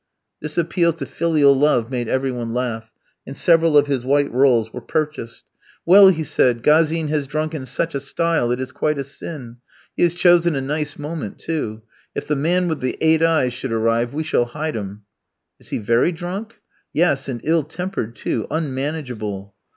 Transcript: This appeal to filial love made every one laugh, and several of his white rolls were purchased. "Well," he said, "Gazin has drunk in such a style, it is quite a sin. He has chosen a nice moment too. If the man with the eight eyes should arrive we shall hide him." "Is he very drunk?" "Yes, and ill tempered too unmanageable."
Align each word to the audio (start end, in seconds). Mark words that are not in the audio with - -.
This 0.41 0.57
appeal 0.57 0.93
to 0.93 1.05
filial 1.05 1.55
love 1.55 1.91
made 1.91 2.07
every 2.07 2.31
one 2.31 2.55
laugh, 2.55 2.91
and 3.27 3.37
several 3.37 3.77
of 3.77 3.85
his 3.85 4.03
white 4.03 4.31
rolls 4.33 4.73
were 4.73 4.81
purchased. 4.81 5.43
"Well," 5.85 6.07
he 6.07 6.23
said, 6.23 6.63
"Gazin 6.63 7.09
has 7.09 7.27
drunk 7.27 7.53
in 7.53 7.67
such 7.67 7.93
a 7.93 7.99
style, 7.99 8.49
it 8.49 8.59
is 8.59 8.71
quite 8.71 8.97
a 8.97 9.03
sin. 9.03 9.57
He 9.95 10.01
has 10.01 10.15
chosen 10.15 10.55
a 10.55 10.59
nice 10.61 10.97
moment 10.97 11.37
too. 11.37 11.83
If 12.15 12.25
the 12.27 12.35
man 12.35 12.67
with 12.67 12.79
the 12.79 12.97
eight 12.99 13.21
eyes 13.21 13.53
should 13.53 13.71
arrive 13.71 14.11
we 14.11 14.23
shall 14.23 14.45
hide 14.45 14.73
him." 14.73 15.03
"Is 15.59 15.69
he 15.69 15.77
very 15.77 16.11
drunk?" 16.11 16.55
"Yes, 16.91 17.29
and 17.29 17.39
ill 17.43 17.61
tempered 17.63 18.15
too 18.15 18.47
unmanageable." 18.49 19.53